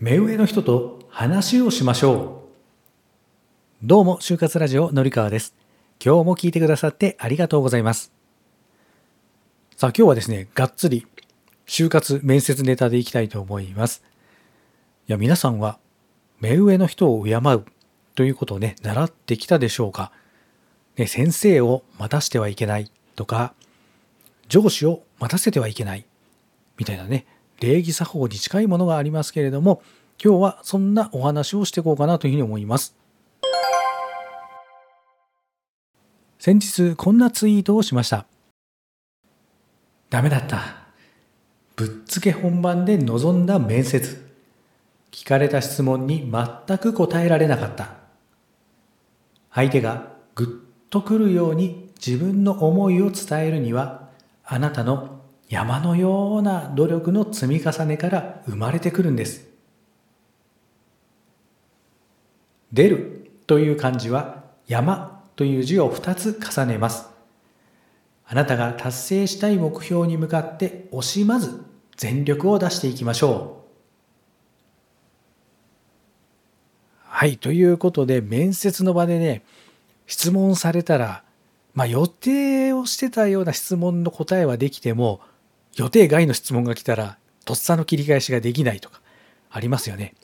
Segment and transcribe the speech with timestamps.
[0.00, 2.44] 目上の人と話をしましょ
[3.82, 3.86] う。
[3.86, 5.56] どうも、就活ラジオのりかわです。
[6.00, 8.12] 今日も聞いてくださってありがとうございます。
[9.76, 11.04] さあ、今日はですね、がっつり
[11.66, 14.04] 就活面接ネタでいきたいと思います。
[15.08, 15.80] いや、皆さんは
[16.38, 17.64] 目上の人を敬う
[18.14, 20.12] ということをね、習ってきたでしょうか。
[20.96, 23.52] ね、先生を待たせてはいけないとか、
[24.48, 26.06] 上司を待たせてはいけない
[26.76, 27.26] みたいなね、
[27.60, 29.82] 礼儀作法に近いものがありますけれども、
[30.22, 32.94] 今日はそんなお話をしていこうかなというふうに思います。
[36.38, 38.26] 先日こんなツイートをしました。
[40.08, 40.88] ダメだった。
[41.76, 44.26] ぶっつけ本番で臨んだ面接。
[45.10, 47.94] 聞かれた質問に全く答えられなかった。
[49.52, 54.08] 相手がぐっとくるように自分の思いを伝えるには、
[54.44, 55.17] あなたの
[55.48, 59.48] 山のような努力の積み重ねから生まれてくるんです。
[62.72, 67.08] 出るという漢字は山という字を2つ重ねます。
[68.26, 71.64] あなたが達成したい目標に向かって惜しまず
[71.96, 73.58] 全力を出していきましょう。
[77.04, 79.42] はい、ということで面接の場でね、
[80.06, 81.24] 質問されたら、
[81.74, 85.20] まあ予定をしてたような質問の答えはできても、
[85.78, 89.00] 予定外の質問が来たら、とっさの切り返しができないとか、
[89.48, 90.14] ありますよね。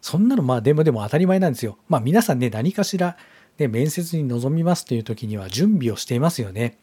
[0.00, 1.76] そんなのまあでもでも当たり前なんですよ。
[1.88, 3.18] まあ皆さんね、何かしら、
[3.58, 6.78] ね、面接に臨みますという時には準備をしていますよね。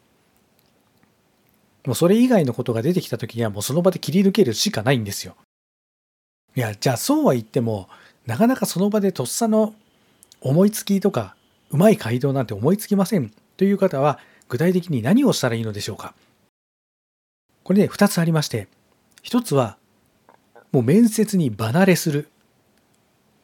[1.84, 5.34] もうそれ以外のことが出てきた時にはもうその場で切り抜けるしかないんですよ。
[6.54, 7.88] いや、じゃあそうは言っても、
[8.24, 9.74] なかなかその場でとっさの
[10.40, 11.34] 思いつきとか、
[11.70, 14.18] うまい回答なんて思いつきませんという方は、
[14.48, 16.14] 具体的に何をしたらいいのでしょうか。
[17.66, 18.68] これね、2つありまして、
[19.24, 19.76] 1つは、
[20.70, 22.28] もう面接に離れする。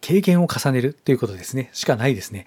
[0.01, 1.71] 経験を重ねるということですね。
[1.73, 2.47] しかないですね。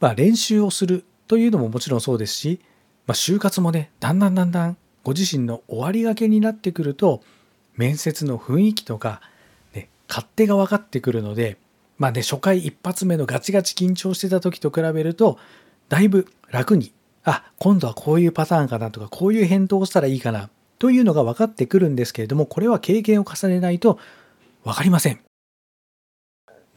[0.00, 2.60] まあ練習をするというのももちろんそうですし、
[3.06, 7.22] まあ、就活もね、だんだんだんだんご自身の終わりがけになってくると、
[7.76, 9.20] 面接の雰囲気とか、
[9.74, 11.56] ね、勝手が分かってくるので、
[11.98, 15.38] まあね、初回一発目のガチガチ緊張してた時と比べると、
[15.88, 16.92] だいぶ楽に、
[17.24, 23.98] あ、今度はこういうパターンかなとか、こういう返答をしたらいいかなというのが分かってくるんですけれども、これは経験を重ねないと
[24.62, 25.20] 分かりません。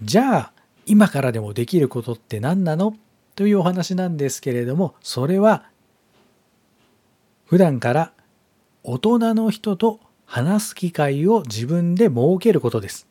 [0.02, 0.54] じゃあ、
[0.86, 2.96] 今からでもできることって何なの？
[3.36, 5.66] というお話なんですけれども、それは、
[7.46, 8.12] 普段から
[8.84, 13.06] 大人の人と話す機会を自分で設けることです。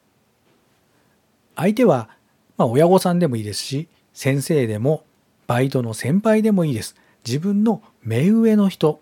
[1.54, 2.08] 相手は、
[2.56, 5.04] まあ、親御さんでもいいですし、先生でも、
[5.47, 6.97] バイトの先輩でもいいです。
[7.26, 9.00] 自分の目上の人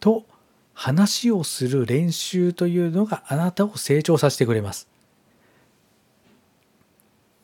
[0.00, 0.24] と
[0.74, 4.88] 話をする練習というのがあなたを成長させてくれます。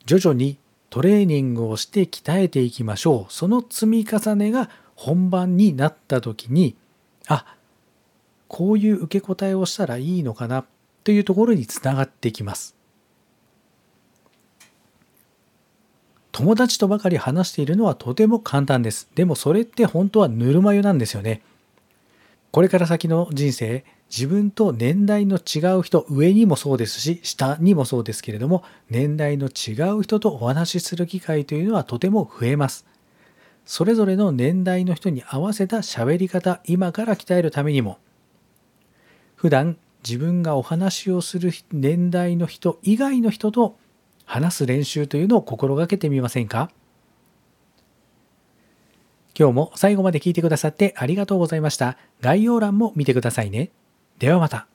[0.07, 0.59] 徐々に
[0.91, 3.33] トレーニングをして鍛えていきましょう。
[3.33, 6.77] その積み重ねが本番になった時に、
[7.27, 7.57] あ、
[8.47, 10.65] こういう受け答えをしたらいいのかな
[11.03, 12.77] というところにつながってきます。
[16.35, 19.09] 友達とばかり話しているのはとても簡単です。
[19.15, 21.43] でもそれって本当はぬるま湯なんですよね。
[22.51, 32.85] これから先の人生、自分と年代の違う人、上にもそうですし、下にもそうですけれども、年代の違う人とお話しする機会というのはとても増えます。
[33.65, 37.99] それぞれの年代の人に合わせた喋り方、今から鍛えるためにも、
[39.37, 43.77] 普段自分がお話をする年代の人以外の人と
[44.25, 46.71] 話す練習というのを心がけてみませんか？
[49.39, 51.99] 今日も最後まで聞いてくださってありがとうございました。
[52.21, 53.71] 概要欄も見てくださいね。
[54.19, 54.69] ではまた。